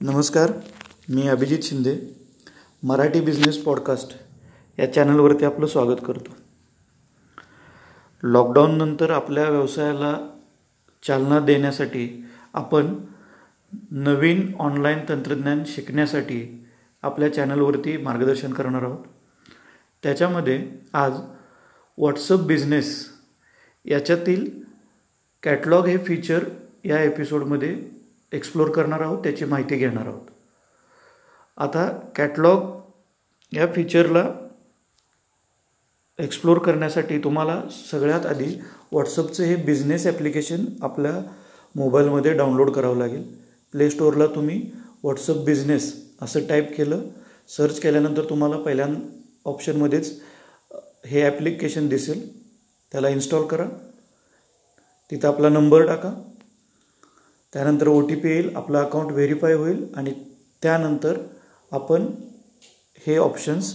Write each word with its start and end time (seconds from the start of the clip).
नमस्कार 0.00 0.52
मी 1.08 1.28
Abhijit 1.28 1.58
Shinde 1.62 1.98
Marathi 2.82 3.20
business 3.20 3.58
podcast 3.58 4.22
या 4.78 4.92
चॅनलवरती 4.92 5.44
आपलं 5.44 5.66
स्वागत 5.66 5.96
करतो. 6.06 6.36
लॉकडाऊननंतर 8.22 9.10
आपल्या 9.10 9.50
व्यवसायाला 9.50 10.38
चालना 11.06 11.40
देण्यासाठी 11.40 12.24
आपण 12.54 12.94
नवीन 13.90 14.52
ऑनलाईन 14.58 14.98
तंत्रज्ञान 15.08 15.62
शिकण्यासाठी 15.66 16.66
आपल्या 17.02 17.34
चॅनलवरती 17.34 17.96
मार्गदर्शन 17.96 18.52
करणार 18.52 18.82
आहोत. 18.82 19.04
त्याच्यामध्ये 20.02 20.70
आज 20.92 21.12
व्हॉट्सअप 21.98 22.40
बिझनेस 22.40 23.08
याच्यातील 23.84 24.50
कॅटलॉग 25.42 25.86
हे 25.86 25.98
फीचर 25.98 26.48
या 26.84 27.02
एपिसोडमध्ये 27.02 27.95
एक्सप्लोर 28.32 28.70
करणार 28.70 29.00
आहोत 29.00 29.22
त्याची 29.22 29.44
माहिती 29.44 29.76
घेणार 29.76 30.06
आहोत. 30.06 30.26
आता 31.56 31.88
कॅटलॉग 32.16 32.74
या 33.52 33.66
फीचरला 33.74 34.24
एक्सप्लोर 36.18 36.58
करण्यासाठी 36.58 37.18
तुम्हाला 37.18 37.62
सगळ्यात 37.90 38.26
आधी 38.26 38.46
व्हॉट्सअपचं 38.92 39.44
हे 39.44 39.56
बिझनेस 39.56 40.06
ॲप्लिकेशन 40.06 40.64
आपल्या 40.82 41.12
मोबाईलमध्ये 41.76 42.32
डाउनलोड 42.32 42.70
करावं 42.70 42.96
लागेल. 42.96 43.22
प्ले 43.72 43.90
स्टोअरला 43.90 44.26
तुम्ही 44.26 44.70
व्हॉट्सअप 45.02 45.36
बिझनेस 45.36 45.92
असं 46.22 46.46
टाईप 46.46 46.76
केलं 46.76 47.02
सर्च 47.48 47.80
केल्यानंतर 47.80 48.24
तुम्हाला 48.30 48.56
पहिल्या 48.56 48.86
ऑप्शनमध्येच 49.44 50.20
हे 51.06 51.22
ॲप्लिकेशन 51.22 51.88
दिसेल. 51.88 52.28
त्याला 52.92 53.08
इन्स्टॉल 53.08 53.46
करा. 53.46 53.66
तिथं 55.10 55.28
आपला 55.28 55.48
नंबर 55.48 55.86
टाका. 55.86 56.12
त्यानंतर 57.52 57.88
ओ 57.88 58.00
टी 58.00 58.14
पी 58.14 58.28
येईल 58.28 58.54
आपलं 58.56 58.78
अकाउंट 58.78 59.10
व्हेरीफाय 59.12 59.54
होईल 59.54 59.84
आणि 59.96 60.12
त्यानंतर 60.62 61.18
आपण 61.72 62.06
हे 63.06 63.16
ऑप्शन्स 63.16 63.74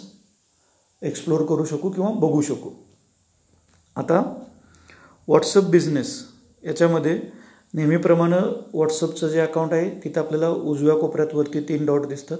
एक्सप्लोर 1.01 1.45
करू 1.45 1.65
शकू 1.65 1.89
किंवा 1.89 2.09
बघू 2.11 2.41
शकू. 2.41 2.69
आता 3.95 4.19
व्हॉट्सअप 5.27 5.63
बिझनेस 5.63 6.17
याच्यामध्ये 6.63 7.19
नेहमीप्रमाणे 7.73 8.37
व्हॉट्सअपचं 8.73 9.27
जे 9.27 9.39
अकाउंट 9.39 9.73
आहे 9.73 9.89
तिथं 10.03 10.21
आपल्याला 10.21 10.49
उजव्या 10.49 10.95
कोपऱ्यात 10.95 11.33
वरती 11.33 11.59
तीन 11.59 11.85
डॉट 11.85 12.05
दिसतात. 12.05 12.37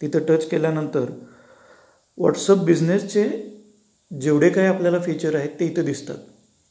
तिथं 0.00 0.24
टच 0.28 0.48
केल्यानंतर 0.48 1.10
व्हॉट्सअप 2.18 2.58
बिझनेसचे 2.58 3.28
जेवढे 4.10 4.48
काही 4.50 4.66
आपल्याला 4.66 5.00
फीचर 5.00 5.34
आहेत 5.34 5.50
ते 5.60 5.66
इथं 5.66 5.84
दिसतात. 5.84 6.18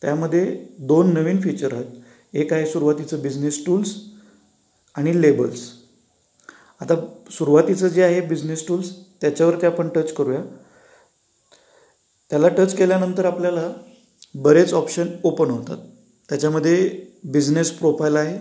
त्यामध्ये 0.02 0.46
दोन 0.80 1.14
नवीन 1.14 1.42
फीचर 1.42 1.74
आहेत. 1.74 2.02
एक 2.36 2.54
आहे 2.54 2.66
सुरुवातीचं 2.66 3.22
बिझनेस 3.22 3.66
टूल्स 3.66 3.96
आणि 4.96 5.22
लेबल्स 5.22 5.62
आता 6.82 6.96
सुरुवातीचं 7.32 7.88
जे 7.88 8.04
आहे 8.04 8.22
बिझनेस 8.22 8.68
टूल्स 8.68 8.90
त्याच्यावरती 9.22 9.66
आपण 9.66 9.90
टच 9.90 10.14
करूया. 10.14 10.42
त्याला 12.30 12.48
टच 12.48 12.76
केल्यानंतर 12.76 13.26
आपल्याला 13.26 13.70
बरेच 14.36 14.74
ऑप्शन 14.74 15.08
ओपन 15.24 15.50
होतात. 15.50 15.78
त्याच्यामध्ये 16.30 17.06
बिझनेस 17.24 17.72
प्रोफाईल 17.72 18.16
आहे 18.16 18.38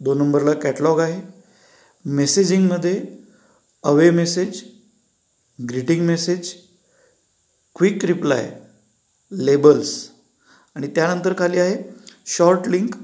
दोन 0.00 0.18
नंबरला 0.18 0.52
कॅटलॉग 0.52 1.00
आहे 1.00 1.20
मेसेजिंगमध्ये 2.04 3.00
away 3.84 4.10
message 4.10 4.62
greeting 5.58 6.06
message 6.06 6.52
quick 7.76 8.04
reply 8.04 8.50
labels 9.32 9.92
आणि 10.76 10.86
त्यानंतर 10.86 11.32
खाली 11.38 11.58
आहे 11.58 11.76
शॉर्ट 12.26 12.68
लिंक 12.68 12.94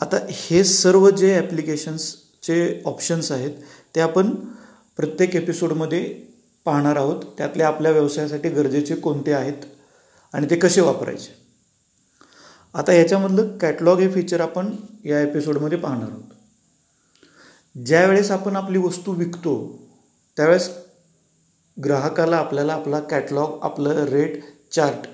आता 0.00 0.16
हे 0.30 0.64
सर्व 0.64 1.10
जे 1.10 1.34
ॲप्लिकेशन्सचे 1.38 2.82
ऑप्शन्स 2.86 3.32
आहेत 3.32 3.50
ते 3.94 4.00
आपण 4.00 4.30
प्रत्येक 4.96 5.36
एपिसोडमध्ये 5.36 6.02
पाहणार 6.64 6.96
आहोत. 6.96 7.22
त्यातले 7.38 7.62
आपल्या 7.62 7.92
व्यवसायासाठी 7.92 8.48
गरजेचे 8.48 8.94
कोणते 8.94 9.32
आहेत 9.32 9.64
आणि 10.32 10.46
ते 10.50 10.56
कसे 10.56 10.80
वापरायचे. 10.80 11.36
आता 12.74 12.92
याच्यामधलं 12.92 13.56
कॅटलॉग 13.58 13.98
हे 13.98 14.10
फीचर 14.12 14.40
आपण 14.40 14.76
या 15.04 15.20
एपिसोडमध्ये 15.20 15.78
पाहणार 15.78 16.08
आहोत. 16.08 16.22
ज्यावेळेस 17.86 18.30
आपण 18.30 18.56
आपली 18.56 18.78
वस्तू 18.78 19.12
विकतो 19.12 19.78
त्यावेळेस 20.36 20.70
ग्राहकाला 21.84 22.36
आपल्याला 22.36 22.72
आपला 22.72 23.00
कॅटलॉग 23.00 23.58
आपलं 23.62 24.04
रेट 24.04 24.44
चार्ट 24.72 25.08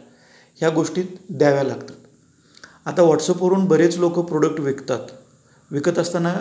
ह्या 0.57 0.71
गोष्टीत 0.71 1.05
द्याव्या 1.31 1.63
लागतात. 1.63 2.04
आता 2.87 3.03
व्हॉट्सअपवरून 3.03 3.65
बरेच 3.65 3.97
लोक 3.99 4.19
प्रोडक्ट 4.19 4.61
विकतात. 4.61 5.07
विकत 5.71 5.99
असताना 5.99 6.33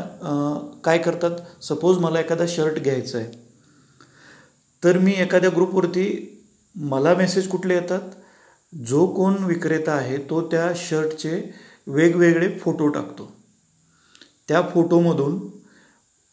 काय 0.84 0.98
करतात? 0.98 1.64
सपोज 1.64 1.98
मला 1.98 2.20
एखादा 2.20 2.46
शर्ट 2.48 2.80
घ्यायचा 2.80 3.18
आहे. 3.18 3.32
तर 4.84 4.98
मी 4.98 5.14
एखाद्या 5.14 5.50
ग्रुपवरती 5.50 6.06
मला 6.76 7.14
मेसेज 7.16 7.48
कुठले 7.48 7.74
येतात? 7.74 8.10
जो 8.74 9.06
कोण 9.08 9.44
विक्रेता 9.44 9.92
आहे 9.92 10.18
तो 10.30 10.42
त्या 10.52 10.72
शर्टचे 10.76 11.42
वेगवेगळे 11.88 12.50
फोटो 12.60 12.88
टाकतो. 12.88 13.32
त्या 14.48 14.62
फोटोमधून 14.74 15.40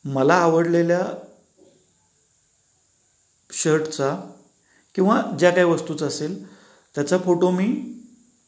मला 0.05 0.35
आवडलेल्या 0.35 1.03
शर्टचा 3.51 4.15
किंवा 4.95 5.21
ज्या 5.39 5.51
काही 5.51 5.67
वस्तूचा 5.67 6.07
असेल 6.07 6.45
त्याचा 6.95 7.19
फोटो 7.19 7.51
मी 7.51 7.67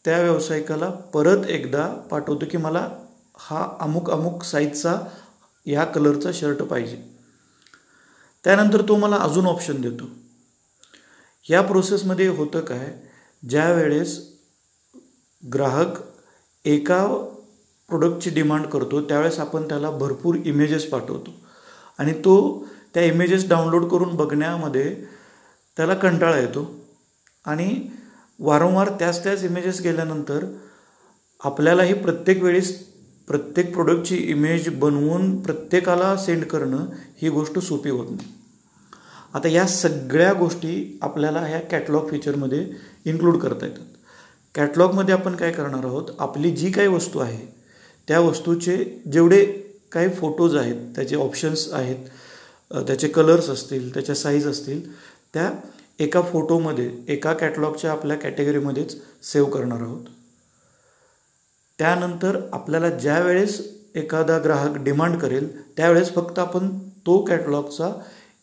त्या 0.05 0.23
व्यावसायिकाला 0.23 0.91
परत 0.91 1.47
एकदा 1.47 1.87
पाठवतो 1.87 2.47
की 2.51 2.57
मला 2.57 2.89
हा 3.37 3.77
अमुक 3.81 4.11
अमुक 4.11 4.43
साईजचा 4.43 5.01
ह्या 5.67 5.85
कलरचा 5.85 6.31
शर्ट 6.35 6.57
पाहिजे. 6.57 7.03
त्यानंतर 8.45 8.83
तो 8.89 8.97
मला 8.97 9.17
अजून 9.17 9.47
ऑप्शन 9.47 9.81
देतो. 9.81 10.05
या 11.51 11.63
प्रोसेसमध्ये 11.63 12.27
होतं 12.27 12.61
काय? 12.61 12.95
ज्या 13.49 13.73
वेळेस 13.73 14.33
ग्राहक 15.55 15.87
एका 16.65 17.07
प्रोडक्टची 17.89 18.31
डिमांड 18.31 18.67
करतो 18.67 19.01
त्यावेळेस 19.01 19.39
आपण 19.39 19.69
त्याला 19.69 19.91
भरपूर 19.91 20.35
इमेजेस 20.35 20.91
पाठवतो. 20.91 21.31
आणि 21.99 22.13
तो 22.13 22.67
त्या 22.95 23.05
इमेजेस 23.05 23.49
डाउनलोड 23.49 23.91
करून 23.91 24.17
बघण्यामध्ये 24.17 25.05
त्याला 25.77 25.95
कंटाळा 25.95 26.39
येतो. 26.39 26.75
आणि 27.45 27.89
वारंवार 28.43 28.89
त्याच 28.89 29.23
त्याच 29.25 29.45
इमेजेस 29.45 29.81
गेल्यानंतर 29.81 30.45
आपल्यालाही 31.41 31.95
प्रत्येक 31.95 32.43
वेळेस 32.43 32.71
प्रत्येक 33.29 33.73
प्रोडक्टची 33.73 34.17
इमेज 34.17 34.69
बनवून 34.79 35.37
प्रत्येकाला 35.43 36.17
सेंड 36.17 36.45
करणं 36.45 36.87
ही 37.23 37.29
गोष्ट 37.29 37.59
सोपी 37.59 37.91
होत 37.91 38.07
नाही. 38.11 38.33
आता 39.35 39.49
या 39.49 39.67
सगळ्या 39.67 40.33
गोष्टी 40.33 40.99
आपल्याला 41.03 41.41
ह्या 41.41 41.61
कॅटलॉग 41.61 42.09
फीचरमध्ये 42.11 42.67
इन्क्लूड 43.05 43.39
करता 43.39 43.67
येतात. 43.67 43.85
कॅटलॉगमध्ये 44.55 45.15
आपण 45.15 45.37
काय 45.37 45.53
करणार 45.53 45.85
आहोत? 45.85 46.11
आपली 46.19 46.51
जी 46.51 46.71
काही 46.71 46.89
वस्तू 46.89 47.19
आहे 47.19 47.47
त्या 48.09 48.21
वस्तूचे 48.21 48.77
जेवढे 49.13 49.45
काही 49.93 50.09
फोटोज 50.09 50.57
आहेत 50.57 50.95
त्याचे 50.97 51.17
ऑप्शन्स 51.17 51.69
आहेत 51.73 52.09
त्याचे 52.87 53.09
कलर्स 53.09 53.49
असतील 53.49 53.95
त्याच्या 53.95 54.15
साईज 54.15 54.47
असतील 54.47 54.81
त्या 55.35 55.51
एका 56.03 56.21
फोटोमध्ये 56.23 56.91
एका 57.09 57.33
कॅटलॉगच्या 57.33 57.93
आपल्या 57.93 58.17
कॅटेगरीमध्येच 58.17 58.97
सेव्ह 59.23 59.51
करणार 59.51 59.81
आहोत. 59.81 60.05
त्यानंतर 61.79 62.41
आपल्याला 62.53 62.91
ज्या 62.91 63.19
वेळेस 63.21 63.61
एखादा 63.95 64.39
ग्राहक 64.39 64.77
डिमांड 64.77 65.17
करेल 65.17 65.49
त्यावेळेस 65.77 66.15
फक्त 66.15 66.39
आपण 66.39 66.69
तो 67.07 67.19
कॅटलॉगचा 67.25 67.93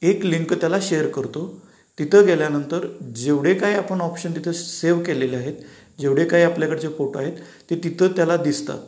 एक 0.02 0.26
लिंक 0.26 0.54
त्याला 0.54 0.78
शेअर 0.82 1.08
करतो. 1.08 1.62
तिथं 1.98 2.26
गेल्यानंतर 2.26 2.86
जेवढे 3.16 3.54
काही 3.54 3.76
आपण 3.76 4.02
ऑप्शन 4.02 4.36
तिथं 4.36 4.52
सेव्ह 4.52 5.04
केलेले 5.04 5.36
आहेत 5.36 5.54
जेवढे 6.00 6.26
काही 6.26 6.44
आपल्याकडचे 6.44 6.88
फोटो 6.88 7.20
आहेत 7.20 7.38
ते 7.70 7.76
तिथं 7.84 8.08
त्याला 8.08 8.38
दिसतात. 8.38 8.80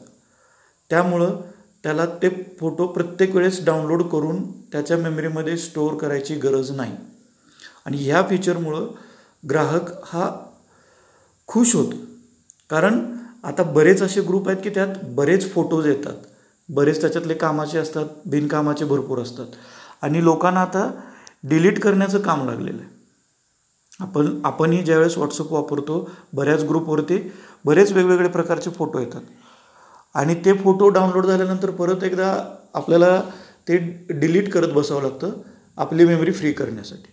त्यामुळं 0.90 1.42
त्याला 1.84 2.06
ते 2.06 2.30
फोटो 2.60 2.88
प्रत्येक 2.88 3.36
वेळेस 3.36 3.66
डाउनलोड 3.66 4.04
करून 4.04 4.52
त्याच्या 4.52 4.98
मेमरीमध्ये 4.98 5.58
स्टोअर 5.58 5.96
करायची 5.98 6.36
गरज 6.36 6.72
नाही. 6.72 6.96
आणि 7.86 7.98
ह्या 7.98 8.24
फीचरमुळं 8.30 8.88
ग्राहक 9.50 9.92
हा 10.04 10.32
खुश 11.48 11.76
होतो. 11.76 11.96
कारण 12.70 13.18
आता 13.44 13.64
बरेच 13.64 14.02
असे 14.02 14.22
ग्रुप 14.22 14.50
आहेत 14.50 14.60
की 14.64 14.70
त्यात 14.70 14.88
बरेच 15.04 15.54
फोटोज 15.54 15.88
येतात. 15.88 16.14
बरेच 16.70 17.02
त्याच्यातले 17.02 17.34
कामाचे 17.34 17.78
असतात 17.78 18.06
बिनकामाचे 18.26 18.86
भरपूर 18.86 19.20
असतात. 19.20 19.46
आणि 20.02 20.24
लोकांना 20.24 20.62
आता 20.62 20.92
डिलीट 21.44 21.80
करण्याचं 21.80 22.20
काम 22.20 22.46
लागलेलं 22.50 22.82
आहे. 22.82 22.90
आपण 24.00 24.42
आपणही 24.44 24.84
ज्यावेळेस 24.84 25.18
व्हॉट्सअप 25.18 25.54
वापरतो 25.54 26.10
बऱ्याच 26.34 26.64
ग्रुपवरती 26.64 27.32
बरेच 27.66 27.92
वेगवेगळे 27.92 28.28
प्रकारचे 28.28 28.70
फोटो 28.70 29.00
येतात. 29.00 29.22
आणि 30.14 30.36
ते 30.36 30.54
फोटो 30.54 30.90
डाउनलोड 30.90 31.26
झाल्यानंतर 31.26 31.70
परत 31.70 32.04
एकदा 32.04 32.56
आपल्याला 32.74 33.22
ते 33.68 33.78
डिलीट 34.10 34.54
करत 34.54 34.68
बसावं 34.68 35.02
लागतं 35.02 35.32
आपली 35.78 36.06
मेमरी 36.06 36.32
फ्री 36.32 36.52
करण्यासाठी. 36.52 37.12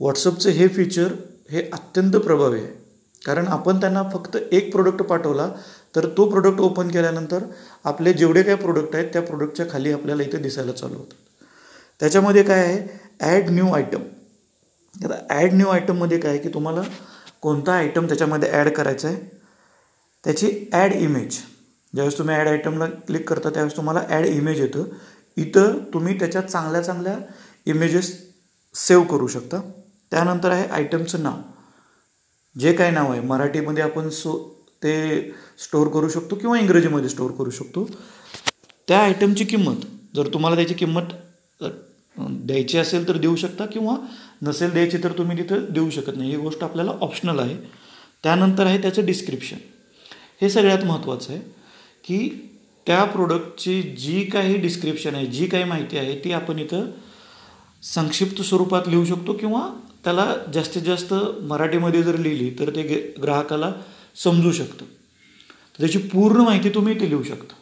व्हॉट्सअपचं 0.00 0.50
हे 0.50 0.68
फीचर 0.68 1.12
हे 1.50 1.62
अत्यंत 1.72 2.16
प्रभावी 2.16 2.58
आहे. 2.58 2.66
कारण 3.22 3.46
आपण 3.48 3.80
त्यांना 3.80 4.02
फक्त 4.12 4.36
एक 4.36 4.70
प्रोडक्ट 4.72 5.02
पाठवला 5.02 5.48
तर 5.96 6.06
तो 6.16 6.28
प्रोडक्ट 6.30 6.60
ओपन 6.60 6.88
केल्यानंतर 6.88 7.42
आपले 7.84 8.12
जेवढे 8.12 8.42
काय 8.42 8.54
प्रोडक्ट 8.54 8.94
आहेत 8.96 9.08
त्या 9.12 9.22
प्रोडक्टच्या 9.22 9.66
खाली 9.70 9.92
आपल्याला 9.92 10.22
इथे 10.22 10.38
दिसायला 10.38 10.72
चालू 10.72 10.94
होतात. 10.94 11.14
त्याच्यामध्ये 12.00 12.42
काय 12.42 12.64
आहे? 12.64 12.78
ॲड 13.20 13.50
न्यू 13.50 13.72
आयटम 13.74 14.02
आता 14.94 15.14
ॲड 15.30 15.52
न्यू 15.54 15.68
आयटममध्ये 15.68 16.18
काय 16.18 16.30
आहे 16.32 16.40
की 16.40 16.48
तुम्हाला 16.54 16.82
कोणता 17.40 17.72
आयटम 17.72 18.06
त्याच्यामध्ये 18.06 18.50
ॲड 18.50 18.68
करायचा 18.68 19.08
आहे 19.08 19.16
त्याची 20.24 20.48
ॲड 20.72 20.92
इमेज 20.92 21.38
ज्यावेळेस 21.94 22.18
तुम्ही 22.18 22.34
ॲड 22.36 22.48
आयटमला 22.48 22.86
क्लिक 23.06 23.28
करता 23.28 23.50
त्यावेळेस 23.50 23.76
तुम्हाला 23.76 24.02
ॲड 24.08 24.26
इमेज 24.26 24.60
येतं. 24.60 24.84
इथं 25.36 25.78
तुम्ही 25.94 26.18
त्याच्यात 26.18 26.44
चांगल्या 26.44 26.82
चांगल्या 26.82 27.16
इमेजेस 27.66 28.12
सेव्ह 28.74 29.04
करू 29.06 29.26
शकता. 29.26 29.60
त्यानंतर 30.12 30.50
आहे 30.50 30.66
आयटमचं 30.68 31.22
नाव. 31.22 31.36
जे 32.56 32.72
काय 32.72 32.90
नाव 32.90 33.10
आहे 33.12 33.20
मराठीमध्ये 33.20 33.82
आपण 33.82 34.08
सो 34.10 34.36
ते 34.82 34.94
स्टोअर 35.58 35.88
करू 35.92 36.08
शकतो 36.08 36.36
किंवा 36.36 36.58
इंग्रजीमध्ये 36.58 37.08
स्टोअर 37.08 37.32
करू 37.38 37.50
शकतो. 37.50 37.88
त्या 38.88 38.98
आयटमची 38.98 39.44
किंमत 39.44 39.84
जर 40.16 40.28
तुम्हाला 40.34 40.56
त्याची 40.56 40.74
किंमत 40.74 41.12
द्यायची 42.18 42.78
असेल 42.78 43.06
तर 43.08 43.16
देऊ 43.16 43.36
शकता 43.36 43.66
किंवा 43.66 43.96
नसेल 44.42 44.70
द्यायची 44.72 44.98
तर 45.04 45.12
तुम्ही 45.18 45.36
तिथं 45.38 45.64
देऊ 45.72 45.90
शकत 45.90 46.16
नाही. 46.16 46.30
ही 46.30 46.36
गोष्ट 46.36 46.62
आपल्याला 46.64 46.92
ऑप्शनल 47.00 47.38
आहे. 47.38 47.56
त्यानंतर 48.24 48.66
आहे 48.66 48.80
त्याचं 48.82 49.04
डिस्क्रिप्शन 49.06 49.56
हे 50.40 50.48
सगळ्यात 50.50 50.84
महत्त्वाचं 50.84 51.32
आहे 51.32 51.40
की 52.04 52.28
त्या 52.86 53.04
प्रोडक्टची 53.04 53.80
जी 53.82 54.22
काही 54.24 54.56
डिस्क्रिप्शन 54.56 55.14
आहे 55.14 55.26
जी 55.26 55.46
काही 55.46 55.64
माहिती 55.64 55.98
आहे 55.98 56.18
ती 56.24 56.32
आपण 56.32 56.58
इथं 56.58 56.90
संक्षिप्त 57.84 58.42
स्वरूपात 58.42 58.88
लिहू 58.88 59.04
शकतो 59.04 59.32
किंवा 59.32 59.60
त्याला 60.04 60.34
जास्तीत 60.54 60.82
जास्त 60.82 61.12
मराठीमध्ये 61.42 62.02
जर 62.02 62.16
लिहिली 62.16 62.50
तर 62.58 62.74
ते 62.76 62.82
गे 62.82 63.00
ग्राहकाला 63.22 63.72
समजू 64.16 64.52
शकतं. 64.52 64.84
त्याची 65.78 65.98
पूर्ण 66.12 66.40
माहिती 66.40 66.68
तुम्ही 66.74 66.94
इथे 66.94 67.08
लिहू 67.08 67.22
शकता. 67.22 67.54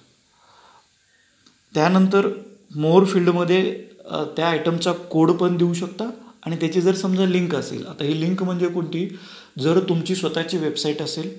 त्यानंतर 1.73 2.29
मोर 2.75 3.05
फील्डमध्ये 3.05 3.63
त्या 4.37 4.49
आयटमचा 4.49 4.93
कोड 4.93 5.31
पण 5.33 5.57
देऊ 5.57 5.73
शकता 5.75 6.05
आणि 6.47 6.57
त्याची 6.57 6.81
जर 6.81 6.95
समजा 6.95 7.25
लिंक 7.27 7.55
असेल 7.55 7.87
आता 7.87 8.05
ही 8.05 8.21
लिंक 8.21 8.43
म्हणजे 8.43 8.69
कोणती? 8.69 9.09
जर 9.59 9.79
तुमची 9.89 10.15
स्वतःची 10.15 10.59
वेबसाईट 10.59 11.03
असेल 11.03 11.31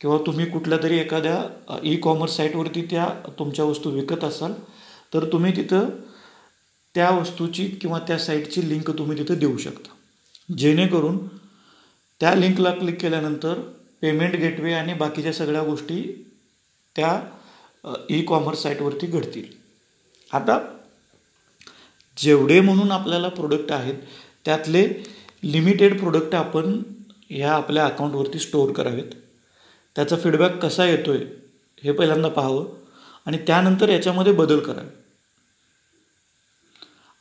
किंवा 0.00 0.18
तुम्ही 0.26 0.46
कुठल्या 0.46 0.78
तरी 0.82 0.98
एखाद्या 0.98 1.78
ई 1.84 1.96
कॉमर्स 1.96 2.36
साईटवरती 2.36 2.82
त्या 2.82 3.06
तुमच्या 3.38 3.64
वस्तू 3.64 3.90
विकत 3.90 4.24
असाल 4.24 4.52
तर 5.14 5.24
तुम्ही 5.32 5.56
तिथं 5.56 5.88
त्या 6.94 7.10
वस्तूची 7.10 7.66
किंवा 7.80 7.98
त्या 7.98 8.18
साईटची 8.18 8.68
लिंक 8.68 8.90
तुम्ही 8.90 9.18
तिथं 9.18 9.38
देऊ 9.38 9.56
शकता. 9.56 9.91
जेणेकरून 10.58 11.18
त्या 12.20 12.34
लिंकला 12.34 12.70
क्लिक 12.70 13.00
केल्यानंतर 13.00 13.60
पेमेंट 14.00 14.34
गेटवे 14.36 14.72
आणि 14.72 14.94
बाकीच्या 14.94 15.32
सगळ्या 15.32 15.62
गोष्टी 15.64 16.02
त्या 16.96 17.20
ई 18.10 18.20
कॉमर्स 18.24 18.62
साईटवरती 18.62 19.06
घडतील. 19.06 19.44
आता 20.30 20.58
जेवढे 22.16 22.60
म्हणून 22.60 22.90
आपल्याला 22.92 23.28
प्रोडक्ट 23.28 23.72
आहेत 23.72 23.94
त्यातले 24.44 24.86
लिमिटेड 25.42 25.98
प्रोडक्ट 26.00 26.34
आपण 26.34 26.80
ह्या 27.30 27.52
आपल्या 27.52 27.84
अकाउंटवरती 27.86 28.38
स्टोअर 28.38 28.72
करावेत. 28.72 29.12
त्याचा 29.96 30.16
फीडबॅक 30.16 30.58
कसा 30.58 30.84
येतो 30.84 31.12
आहे 31.12 31.24
हे 31.84 31.92
पहिल्यांदा 31.92 32.28
पाहावं 32.28 32.66
आणि 33.26 33.38
त्यानंतर 33.46 33.88
याच्यामध्ये 33.88 34.32
बदल 34.32 34.60
करावे. 34.60 34.90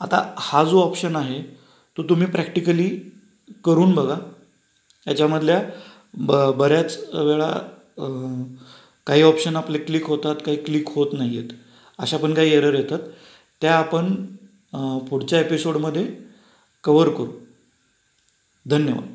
आता 0.02 0.34
हा 0.38 0.64
जो 0.64 0.82
ऑप्शन 0.82 1.16
आहे 1.16 1.42
तो 1.98 2.04
तुम्ही 2.04 2.28
प्रॅक्टिकली 2.28 2.90
करून 3.66 3.94
बघा. 3.96 4.18
याच्यामधल्या 5.08 5.62
ब 6.18 6.36
बऱ्याच 6.58 6.98
वेळा 7.14 7.52
काही 9.08 9.22
ऑप्शन 9.24 9.56
आपले 9.56 9.78
क्लिक 9.78 10.06
होतात 10.08 10.36
काही 10.46 10.58
क्लिक 10.64 10.90
होत 10.90 11.14
नाही 11.14 11.38
आहेत 11.38 11.50
अशा 12.00 12.18
पण 12.18 12.34
काही 12.34 12.54
एरर 12.54 12.74
येतात. 12.74 13.00
त्या 13.62 13.76
आपण 13.78 14.14
पुढच्या 15.10 15.40
एपिसोडमध्ये 15.40 16.06
कवर 16.84 17.10
करू. 17.10 17.32
धन्यवाद. 18.66 19.08